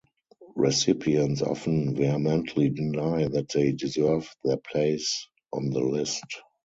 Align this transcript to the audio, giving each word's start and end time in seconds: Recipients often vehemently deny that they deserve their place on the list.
Recipients 0.55 1.43
often 1.43 1.93
vehemently 1.95 2.69
deny 2.69 3.27
that 3.27 3.49
they 3.49 3.71
deserve 3.71 4.35
their 4.43 4.57
place 4.57 5.27
on 5.53 5.69
the 5.69 5.81
list. 5.81 6.25